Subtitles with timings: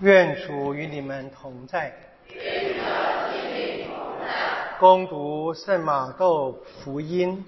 [0.00, 1.94] 愿主与你们同在。
[4.78, 7.44] 攻读圣马窦福音。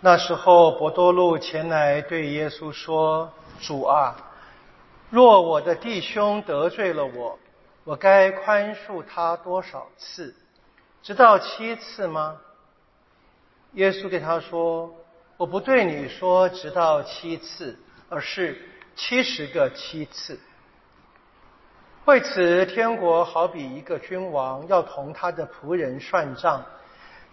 [0.00, 4.16] 那时候，伯多禄前来对耶稣说：“主啊，
[5.08, 7.38] 若我的弟兄得罪了我，
[7.84, 10.34] 我该宽恕他多少次？
[11.00, 12.38] 直到七次吗？”
[13.74, 14.92] 耶稣对他说。
[15.38, 17.78] 我不对你说直到七次，
[18.08, 18.60] 而是
[18.96, 20.36] 七十个七次。
[22.06, 26.66] 为此，天国好比一个君王要同他的仆人算账。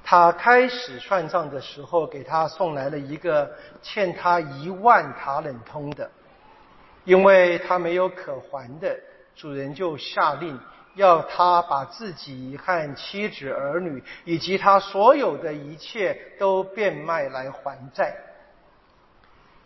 [0.03, 3.51] 他开始算账的时候，给他送来了一个
[3.81, 6.07] 欠他一万塔冷通的，
[7.05, 8.95] 因为他没有可还的，
[9.35, 10.59] 主人就下令。
[10.95, 18.15] 要他把自己和妻子儿女以及他所有的一切都变卖来还债。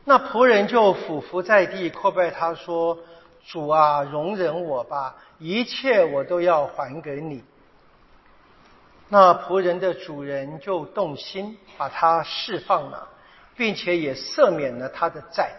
[0.06, 2.98] 那仆人就俯伏在地叩拜他说
[3.46, 7.44] ：“主啊，容忍我吧，一切我都要还给你。”
[9.12, 13.08] 那仆人的主人就动心，把他释放了，
[13.56, 15.52] 并且也赦免了他的债。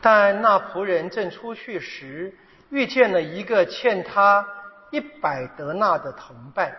[0.00, 2.34] 但那仆人正出去时，
[2.72, 4.46] 遇见了一个欠他
[4.90, 6.74] 一百德纳的同伴，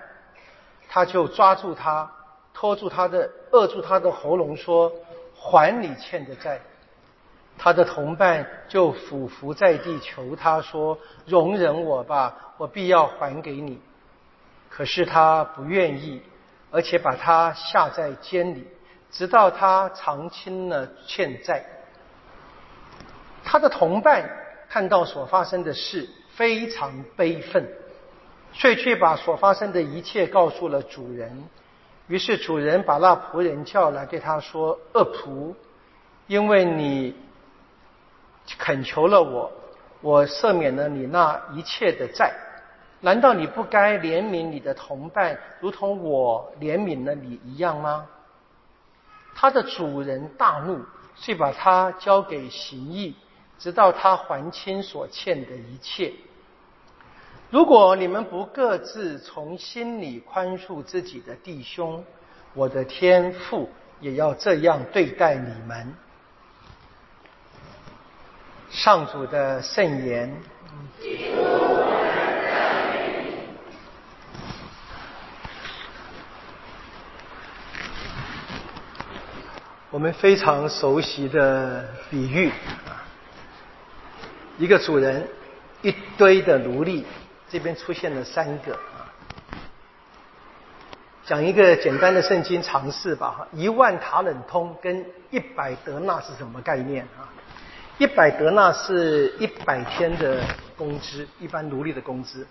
[0.90, 2.12] 他就抓住他，
[2.52, 4.92] 拖住他的，扼住他的喉咙，说
[5.38, 6.60] ：“还你欠的债。”
[7.60, 13.80] 他的同伴就俯伏在地求他说：“容忍我吧，我必要还给你。”
[14.72, 16.24] 可是他不愿意，
[16.72, 18.68] 而且把他下在监里，
[19.12, 21.64] 直到他偿清了欠债。
[23.44, 24.28] 他的同伴。
[24.74, 27.64] 看到所发生的事，非常悲愤，
[28.54, 31.44] 遂去把所发生的一切告诉了主人。
[32.08, 35.54] 于是主人把那仆人叫来，对他说：“恶仆，
[36.26, 37.16] 因为你
[38.58, 39.52] 恳求了我，
[40.02, 42.34] 我赦免了你那一切的债，
[43.02, 48.08] 难道你不该怜悯你的同伴，如同我怜悯了你一样吗？”
[49.38, 50.84] 他的主人大怒，
[51.14, 53.16] 遂把他交给刑役。
[53.60, 56.14] 直到他还清所欠的一切。
[57.50, 62.04] 如果你们不各自从心里宽恕自己的弟兄，
[62.54, 63.70] 我的天父
[64.00, 65.94] 也要这样对待你们。
[68.70, 70.36] 上主的圣言。
[79.92, 82.52] 我们非常熟悉的比喻。
[84.64, 85.28] 一个主人，
[85.82, 87.06] 一堆的奴隶，
[87.50, 89.12] 这边出现了三个啊。
[91.26, 97.28] 讲一个简单的圣经常识吧哈，一万塔冷通跟一百德纳是什么概念啊？
[97.98, 100.42] 一百德纳是一百天的
[100.78, 102.48] 工资，一般奴隶的工资，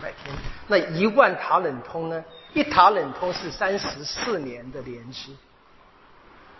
[0.00, 0.34] 一百天。
[0.66, 2.24] 那一万塔冷通呢？
[2.54, 5.30] 一塔冷通是三十四年的年资，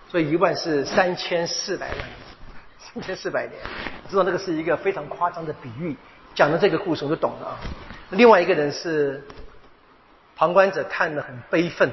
[0.08, 1.98] 所以一万是三千四百万。
[2.94, 3.58] 一千四百年，
[4.08, 5.96] 知道这个是一个非常夸张的比喻，
[6.34, 7.58] 讲的这个故事我就懂了啊。
[8.10, 9.22] 另外一个人是
[10.36, 11.90] 旁观者看得很悲愤，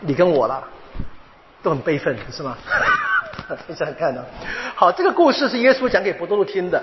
[0.00, 0.68] 你跟我啦
[1.62, 2.58] 都很悲愤，是吗？
[3.76, 4.24] 这样看的。
[4.74, 6.82] 好，这个故事是耶稣讲给伯多禄听的。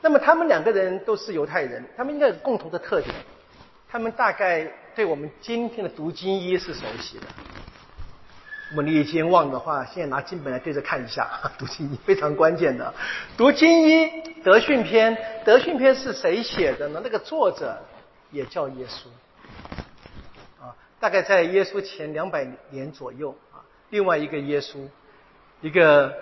[0.00, 3.14] 那么他们两个人都是犹太人，他们应该有共同的特点，
[3.90, 7.26] 他们大概对我们今天的读经一是熟悉的。
[8.70, 12.92] 如果你已经忘的话，现在拿经本来对着看一下， 读经一非常关键的。
[13.36, 14.10] 读经一
[14.42, 17.00] 德训篇，德训篇是谁写的呢？
[17.04, 17.78] 那个作者
[18.30, 19.06] 也叫耶稣，
[20.64, 23.60] 啊，大概在耶稣前两百年左右啊。
[23.90, 24.78] 另外一个耶稣，
[25.60, 26.12] 一个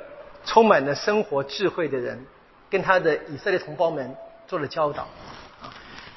[0.44, 2.26] 充满了生活智慧的人，
[2.68, 4.14] 跟他的以色列同胞们
[4.46, 5.04] 做了教导，
[5.62, 5.72] 啊，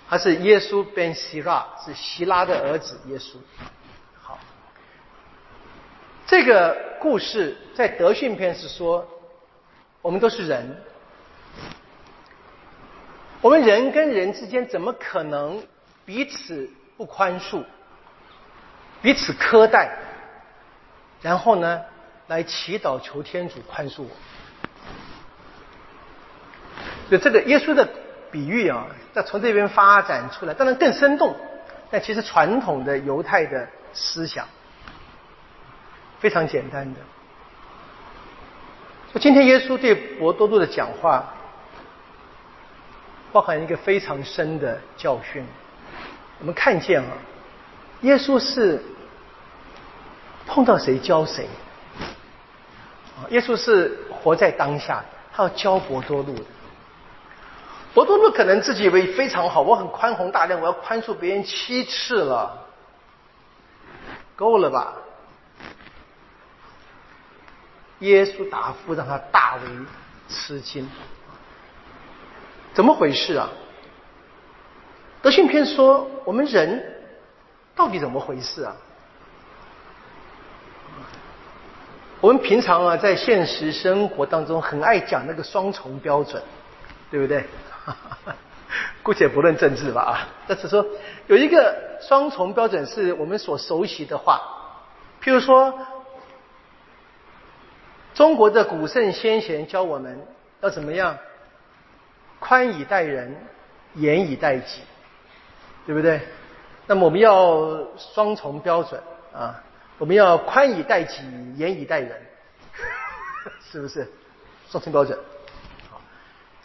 [0.09, 3.37] 他是耶稣 ben 希拉，是希拉的儿子耶稣。
[6.27, 9.07] 这个故事在德训篇是说，
[10.01, 10.75] 我们都是人，
[13.41, 15.63] 我们人跟人之间怎么可能
[16.03, 16.67] 彼此
[16.97, 17.63] 不宽恕，
[19.03, 19.95] 彼此苛待，
[21.21, 21.81] 然后呢，
[22.25, 24.09] 来祈祷求天主宽恕我？
[27.11, 27.87] 就这个耶稣的
[28.31, 31.35] 比喻啊，在从这边发展出来，当然更生动，
[31.91, 34.47] 但其实传统的犹太的思想。
[36.19, 36.99] 非常简单的。
[39.19, 41.23] 今天耶稣对伯多禄的讲话，
[43.31, 45.45] 包含一个非常深的教训。
[46.39, 47.11] 我们看见啊，
[48.01, 48.83] 耶稣是
[50.45, 51.47] 碰到谁教谁。
[53.29, 55.03] 耶稣是活在当下，
[55.33, 56.43] 他要教博多禄的。
[57.93, 62.67] 博多禄可能自己以为非常好，我很宽宏大量，我要宽恕别人七次了，
[64.35, 64.93] 够了吧？
[67.99, 69.61] 耶稣答复让他大为
[70.27, 70.87] 吃惊，
[72.73, 73.49] 怎么回事啊？
[75.21, 76.83] 德训篇说，我们人
[77.75, 78.75] 到底怎么回事啊？
[82.21, 86.41] 我们平常啊，在现实生活当中很爱讲那个双重标准，
[87.11, 87.45] 对不对？
[89.03, 90.85] 姑且不论政治吧啊，但是说
[91.27, 94.41] 有一个双重标准是我们所熟悉的话，
[95.23, 95.73] 譬如说，
[98.15, 100.17] 中国的古圣先贤教我们
[100.61, 101.15] 要怎么样，
[102.39, 103.35] 宽以待人，
[103.93, 104.81] 严以待己，
[105.85, 106.19] 对不对？
[106.87, 108.99] 那么我们要双重标准
[109.33, 109.61] 啊。
[109.97, 111.21] 我们要宽以待己，
[111.55, 112.11] 严以待人，
[113.71, 114.05] 是不是
[114.69, 115.17] 双重标准？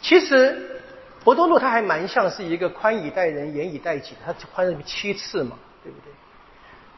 [0.01, 0.81] 其实
[1.23, 6.11] 博多禄他还蛮像是一个宽以待人、严以待己，他宽了七次嘛，对不对？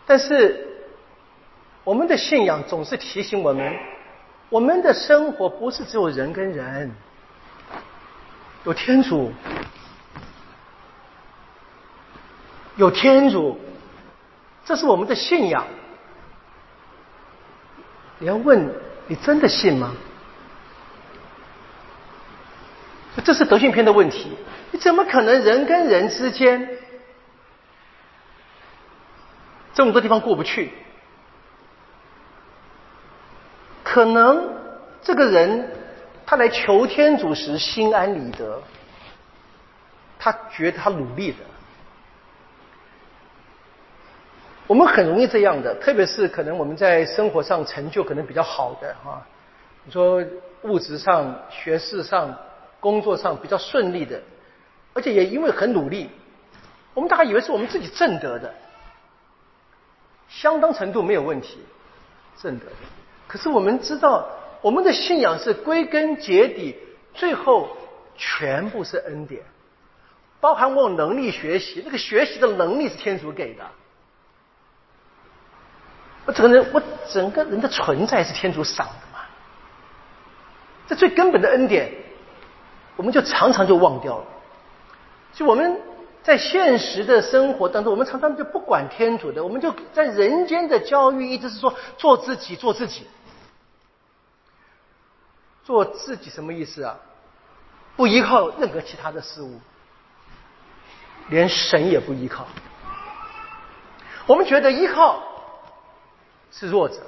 [0.06, 0.68] 但是
[1.84, 3.72] 我们的信仰总是提醒我们，
[4.54, 6.92] 我们的生活不是只有人跟人，
[8.66, 9.34] 有天主，
[12.76, 13.60] 有天主，
[14.64, 15.66] 这是我们的信仰。
[18.20, 18.72] 你要问，
[19.08, 19.96] 你真的信吗？
[23.24, 24.38] 这是德训篇的问题。
[24.70, 26.78] 你怎么可能人跟人之间
[29.74, 30.72] 这么多地方过不去？
[33.94, 34.50] 可能
[35.04, 35.70] 这个人
[36.26, 38.60] 他来求天主时心安理得，
[40.18, 41.38] 他觉得他努力的。
[44.66, 49.22] 我们很容易这样的，特别是可能我们在生活上成就可能比较好的啊，
[49.84, 50.24] 你说
[50.64, 52.36] 物质上、学识上、
[52.80, 54.20] 工作上比较顺利的，
[54.96, 56.10] 而且也因为很努力，
[56.96, 58.52] 我们大概以为是我们自己挣得的，
[60.30, 61.60] 相当程度没有问题，
[62.42, 62.72] 挣得的。
[63.34, 64.28] 可是我们知道，
[64.62, 66.78] 我们的信仰是归根结底，
[67.16, 67.68] 最后
[68.16, 69.42] 全部是恩典，
[70.40, 73.64] 包含我有能力学习，那个学习的能力是天主给的。
[76.28, 76.82] 我整个人，我
[77.12, 79.26] 整个人的存在是天主赏的嘛？
[80.88, 81.92] 这最根本的恩典，
[82.96, 84.26] 我们就常常就忘掉了。
[85.34, 85.82] 就我们
[86.22, 93.08] 在现实的生活当中，我们常常就不管天主的，我们就在人间的教育一直是说做自己，做自己，
[95.64, 96.96] 做自己什么意思啊？
[97.96, 99.62] 不依靠任何其他的事物，
[101.30, 102.48] 连神也不依靠。
[104.26, 105.24] 我们觉得依靠。
[106.56, 107.02] 是弱者。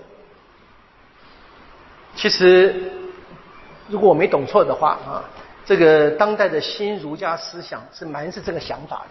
[2.16, 2.92] 其实，
[3.88, 5.24] 如果我没懂错的话啊，
[5.64, 9.10] 这个当代的新儒家思想是蛮是这个想法的。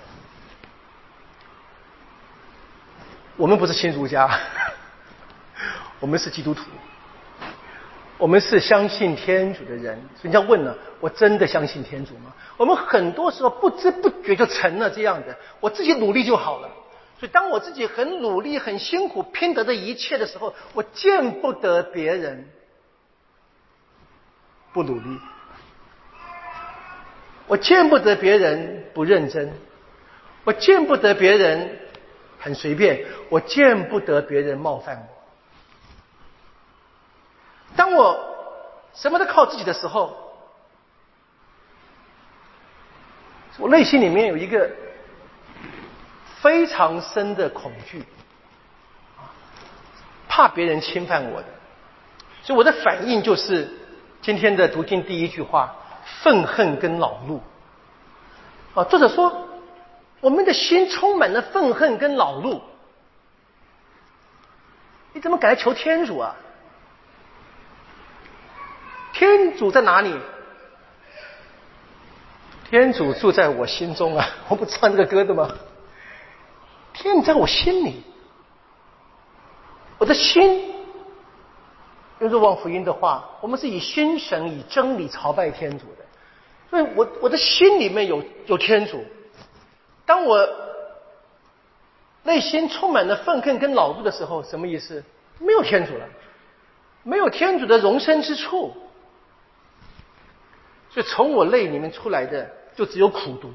[3.36, 4.28] 我们不是新儒家，
[6.00, 6.64] 我们是基督徒，
[8.16, 10.00] 我们是相信天主的人。
[10.22, 12.32] 人家问了，我真的相信天主吗？
[12.56, 16.70] 我们很多时候不知不觉就成了这样的，我自己努力就好了。
[17.18, 22.46] 所以，当我自己很努力、很辛苦拼得的一切的时候，我见不得别人
[24.72, 25.18] 不努力，
[27.46, 29.52] 我见不得别人不认真，
[30.44, 31.78] 我见不得别人
[32.38, 35.13] 很随便，我见不得别人冒犯我。
[37.76, 38.18] 当我
[38.94, 40.16] 什么都靠自己的时候，
[43.58, 44.70] 我内心里面有一个。
[46.44, 48.04] 非常深的恐惧，
[50.28, 51.48] 怕别人侵犯我的，
[52.42, 53.66] 所以我的反应就是
[54.20, 55.74] 今天的读经第一句话：
[56.22, 57.40] 愤恨跟恼怒。
[58.74, 59.48] 啊，作者说，
[60.20, 62.60] 我们的心充满了愤恨跟恼怒，
[65.14, 66.36] 你怎么敢来求天主啊？
[69.14, 70.14] 天主在哪里？
[72.68, 74.26] 天主住在我心中啊！
[74.48, 75.54] 我不唱这个歌的吗？
[76.92, 78.02] 天在我心里，
[79.98, 80.74] 我的心
[82.18, 86.04] 用若望福音的话，我们是以心神、以真理朝拜天主的，
[86.70, 89.04] 所以我我的心里面有有天主。
[90.06, 90.48] 当我
[92.24, 95.04] 内心充满了愤恨跟恼怒的时候，什么意思？
[95.38, 96.06] 没有天主了，
[97.04, 98.74] 没有天主的容身之处，
[100.94, 103.52] 所以从我泪里面出来的就只有苦毒。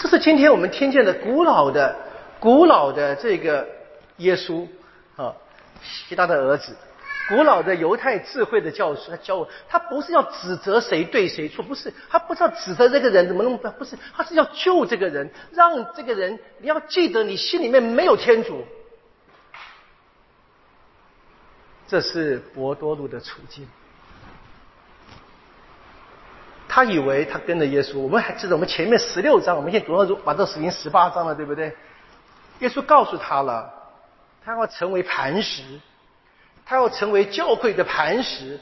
[0.00, 1.96] 这是今天我们听见的古老的、
[2.40, 3.68] 古老的这个
[4.16, 4.66] 耶稣
[5.14, 5.32] 啊，
[5.80, 6.76] 希他的儿子，
[7.28, 18.64] 古老的犹太智慧的教师，他教我，他不是要指责谁对谁错，不是，他不是要指责这个人怎么那么不，不是，他是要救这个人，让这个人你要记得你心里面没有天主，
[21.86, 23.68] 这是博多禄的处境。
[26.74, 31.76] 他以为他跟着耶稣，我们还记得我们前面十六章，我们现在读到把这死经十八章了，对不对？
[32.60, 33.70] 耶稣告诉他了，
[34.42, 35.62] 他要成为磐石，
[36.64, 38.58] 他要成为教会的磐石，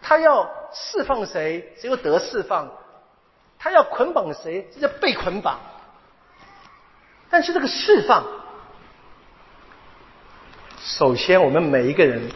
[0.00, 2.68] 他要释放谁，只有得释放；
[3.58, 5.58] 他要捆绑谁，这叫被捆绑。
[7.28, 8.24] 但是这个释放，
[10.78, 12.30] 首先我们每一个人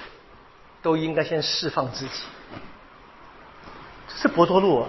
[0.83, 2.23] 都应该先释放自己。
[4.17, 4.87] 是博多禄。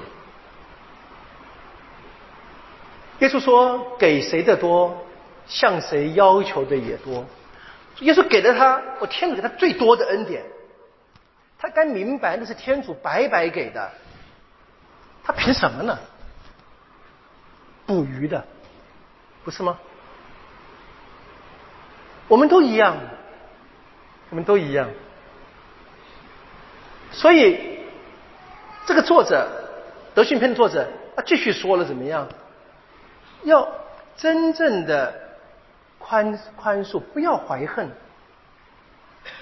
[3.19, 5.05] 耶稣说：“给谁的多，
[5.47, 7.25] 向谁要求的也多。”
[7.99, 10.43] 耶稣给了他，我天主给他最多的恩典，
[11.59, 13.91] 他该明白那是天主白白给的，
[15.23, 15.97] 他凭什么呢？
[17.85, 18.45] 捕鱼的，
[19.43, 19.77] 不是吗？
[22.27, 22.95] 我们都一样，
[24.29, 24.89] 我们都一样，
[27.11, 27.76] 所以。
[28.87, 29.45] 这个作者
[30.15, 32.27] 德训篇的作者，他继续说了怎么样？
[33.43, 33.67] 要
[34.15, 35.13] 真正的
[35.99, 37.91] 宽宽恕，不要怀恨。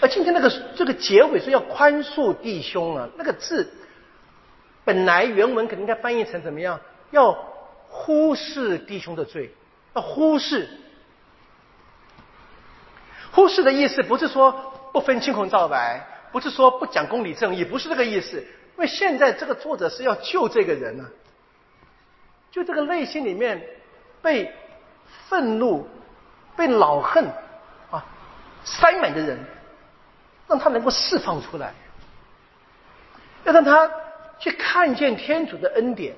[0.02, 3.72] 而今天那个这个结尾说要宽恕弟兄啊，那个字
[4.84, 6.82] 本来原文可能应该翻译成怎么样？
[7.12, 7.32] 要
[7.88, 9.54] 忽视弟兄的罪，
[9.94, 10.68] 要忽视。
[13.32, 18.44] 忽视的意思不是说不分青红皂白，不是说不讲公理正义，不是这个意思。
[18.78, 21.10] 因为现在这个作者是要救这个人呢，
[22.52, 23.66] 就这个内心里面
[24.22, 24.54] 被
[25.28, 25.88] 愤怒、
[26.58, 27.26] 被老恨
[27.90, 28.06] 啊
[28.64, 29.40] 塞满的人，
[30.48, 31.74] 让他能够释放出来，
[33.46, 33.90] 要让他
[34.40, 36.16] 去看见天主的恩典。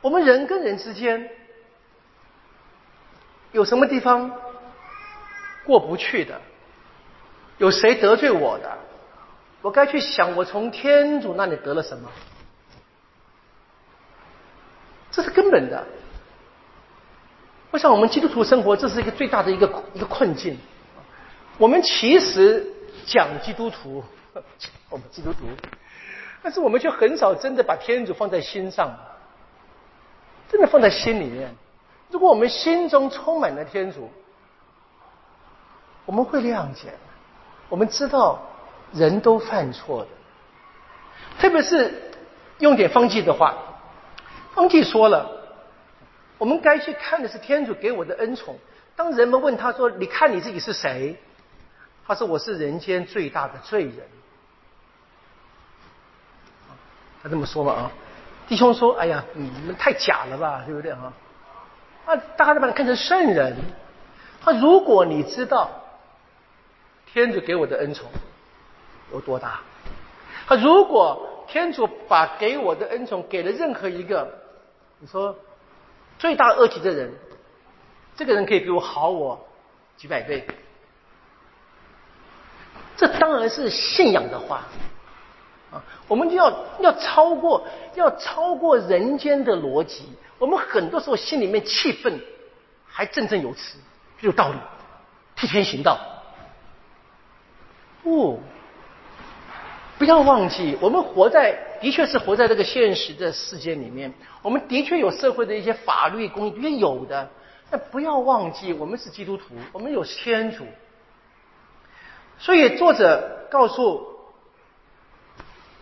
[0.00, 1.30] 我们人跟人之间
[3.52, 4.30] 有什么地方
[5.64, 6.40] 过不去的？
[7.58, 8.78] 有谁得罪我的？
[9.64, 12.10] 我该去想，我从天主那里得了什么？
[15.10, 15.82] 这是根本的。
[17.70, 20.58] 我想，我们基督徒生活，这是一个最大的一个一个困境。
[21.56, 22.70] 我们其实
[23.06, 24.04] 讲基督徒，
[24.90, 25.46] 我们基督徒，
[26.42, 28.94] 但是我们却很少真的把天主放在心上，
[30.50, 31.54] 真的放在心里面。
[32.10, 34.10] 如果我们心中充满了天主，
[36.04, 36.92] 我们会谅解，
[37.70, 38.42] 我们知道。
[38.94, 40.08] 人都犯错的，
[41.40, 42.12] 特别是
[42.58, 43.56] 用点方济的话，
[44.54, 45.28] 方济说了，
[46.38, 48.56] 我们该去看的是天主给我的恩宠。
[48.96, 51.18] 当人们问他说：“你看你自己是谁？”
[52.06, 53.96] 他说：“我是人间最大的罪人。”
[57.22, 57.90] 他这么说嘛啊？
[58.46, 61.12] 弟兄说：“哎呀，你们太假了吧，对不对啊？”
[62.06, 63.56] 啊，大家都把他看成圣人。
[64.40, 65.70] 他如果你知道
[67.06, 68.08] 天主给我的恩宠。
[69.14, 69.60] 有多大？
[70.46, 74.28] 他如果天主把给我的恩宠给了任何一个，
[74.98, 75.34] 你说
[76.18, 77.10] 罪大恶极的人，
[78.14, 79.42] 这个人可以比我好我
[79.96, 80.46] 几百倍，
[82.96, 84.64] 这当然是信仰的话
[85.70, 85.82] 啊！
[86.08, 90.12] 我们就要要超过要超过人间的逻辑。
[90.38, 92.20] 我们很多时候心里面气愤，
[92.86, 93.78] 还振振有词，
[94.20, 94.58] 有道理，
[95.36, 95.98] 替天行道，
[98.02, 98.42] 不。
[99.98, 104.12] 不要忘记，我们活在的确是活在这个现实的世界里面。
[104.42, 107.30] 我们的确有社会的一些法律公约，有的。
[107.70, 110.64] 但不要忘记，我们是基督徒，我们有天主。
[112.38, 114.04] 所以作者告诉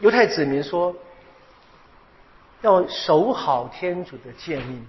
[0.00, 0.94] 犹太子民说：
[2.60, 4.86] 要守好天主的诫命，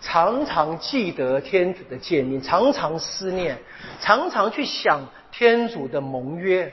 [0.00, 3.58] 常常记得天主的诫命，常常思念，
[4.00, 6.72] 常常去想天主的盟约。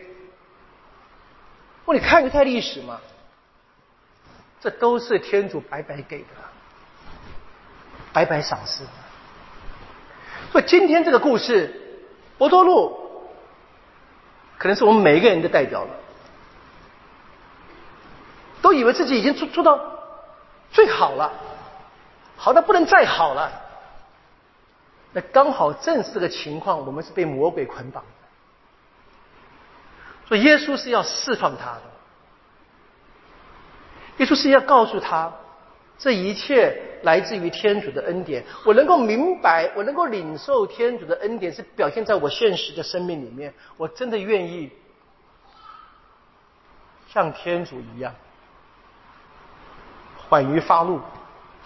[1.85, 2.99] 我你看犹太历史嘛，
[4.61, 6.25] 这都是天主白白给的，
[8.13, 8.85] 白白赏赐。
[10.51, 11.99] 所以今天这个故事，
[12.37, 12.97] 博多禄
[14.57, 15.89] 可能是我们每一个人的代表了，
[18.61, 19.79] 都以为自己已经做做到
[20.71, 21.33] 最好了，
[22.37, 23.51] 好的不能再好了。
[25.11, 28.03] 那刚好正是这个情况，我们是被魔鬼捆绑。
[30.27, 31.81] 所以耶稣是要释放他的，
[34.17, 35.33] 耶稣是要告诉他，
[35.97, 43.53] 这一切来自于天主的恩典，我能够明白，我能够领受天主的恩典，是表现在我现实的生命里面。
[43.77, 44.71] 我真的愿意
[47.09, 48.15] 像天主一样，
[50.29, 51.01] 缓于发怒，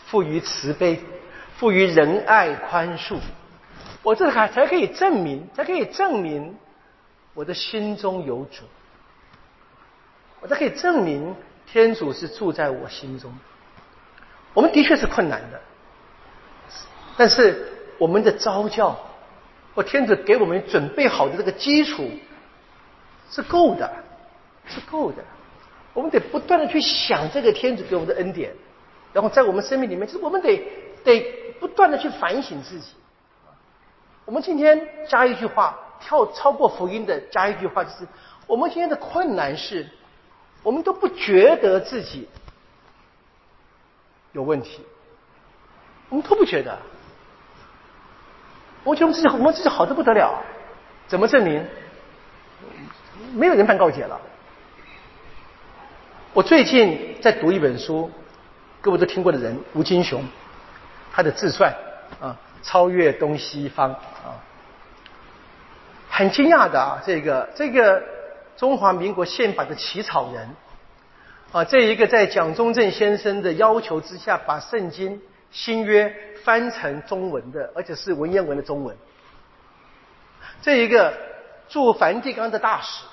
[0.07, 0.99] 富于慈悲，
[1.57, 3.17] 富于仁爱宽恕。
[4.03, 6.57] 我这才才可以证明，才可以证明
[7.37, 8.63] 我的心中有主，
[10.41, 11.35] 我才可以证明
[11.67, 13.31] 天主是住在我心中。
[14.55, 15.61] 我们的确是困难的，
[17.15, 18.97] 但是我们的招教，
[19.75, 22.09] 或天主给我们准备好的这个基础
[23.29, 23.87] 是够的，
[24.65, 25.23] 是够的。
[25.93, 28.51] 我们得不断的去想这个天主给我们的恩典，
[29.13, 30.57] 然后在我们生命里面，就是我们得
[31.03, 32.93] 得不断的去反省自己。
[34.25, 38.07] 我们今天加一句话，跳超过福音的加一句话，就是
[38.45, 39.87] 我们今天的困难是，
[40.63, 42.27] 我们都不觉得自己。
[44.33, 44.81] 有问题，
[46.09, 46.77] 我们都不觉得。
[48.83, 50.41] 我觉得我们自己，我们自己好的不得了。
[51.07, 51.65] 怎么证明？
[53.33, 54.19] 没有人办告解了。
[56.33, 58.11] 我最近在读一本书，
[58.79, 60.23] 各位都听过的人吴金雄，
[61.11, 61.73] 他的自传
[62.21, 64.37] 啊，超越东西方啊，
[66.17, 68.01] 很惊讶的啊，这个这个
[68.55, 70.49] 中华民国宪法的起草人。
[71.51, 75.21] 啊，这一个在蒋中正先生的要求之下，把圣经
[75.51, 76.11] 新约
[76.43, 78.97] 翻成中文的，而且是文言文的中文。
[80.63, 81.13] 这一个
[81.69, 83.05] 驻梵蒂冈的大使，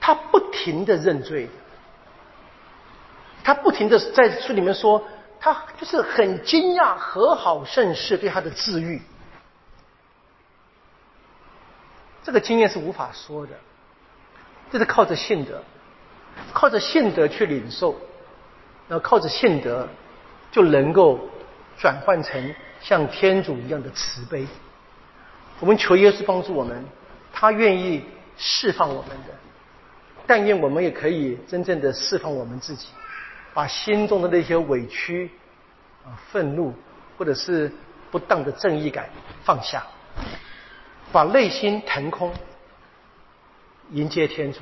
[0.00, 1.48] 他不停的认罪，
[3.44, 5.06] 他不停的在书里面说，
[5.38, 9.00] 他就是很惊讶和好盛世对他的治愈，
[12.22, 13.52] 这个经验是无法说的，
[14.70, 15.62] 这是靠着信德。
[16.54, 17.94] 靠着信德去领受，
[18.88, 19.86] 然后靠着信德
[20.50, 21.20] 就能够
[21.78, 24.46] 转换成像天主一样的慈悲。
[25.60, 26.86] 我们求耶稣帮助我们，
[27.34, 28.02] 他愿意
[28.38, 29.34] 释放我们的，
[30.26, 32.88] 但愿我们也可以真正的释放我们自己，
[33.52, 35.30] 把心中的那些委屈、
[36.30, 36.72] 愤怒
[37.18, 37.70] 或者是
[38.10, 39.10] 不当的正义感
[39.44, 39.84] 放下，
[41.12, 42.32] 把内心腾空，
[43.90, 44.60] 迎接天主。